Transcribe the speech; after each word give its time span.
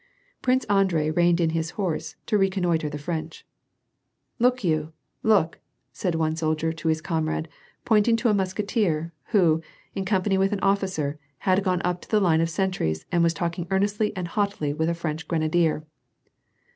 Prince 0.41 0.65
Andrei 0.65 1.11
reined 1.11 1.39
in 1.39 1.51
his 1.51 1.77
horse 1.77 2.15
to 2.25 2.35
reconnoitre 2.35 2.89
the 2.89 2.97
French." 2.97 3.45
Look 4.39 4.63
yon, 4.63 4.93
look!" 5.21 5.59
said 5.93 6.15
one 6.15 6.35
soldier 6.35 6.73
to 6.73 6.87
his 6.87 7.01
comrade, 7.01 7.47
pointing 7.85 8.15
to 8.15 8.27
a 8.29 8.33
musketeer, 8.33 9.13
who, 9.25 9.61
in 9.93 10.03
company 10.03 10.39
with 10.39 10.53
an 10.53 10.59
officer, 10.61 11.19
had 11.45 11.63
gone 11.63 11.83
up 11.85 12.01
to 12.01 12.09
the 12.09 12.19
line 12.19 12.41
of 12.41 12.49
sentries, 12.49 13.05
and 13.11 13.21
was 13.21 13.35
talking 13.35 13.67
earnestly 13.69 14.11
and 14.17 14.29
hotly 14.29 14.73
with 14.73 14.89
a 14.89 14.95
French 14.95 15.27
grenadier. 15.27 15.83